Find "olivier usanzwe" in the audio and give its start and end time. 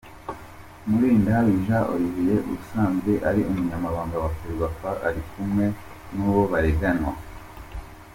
1.95-3.11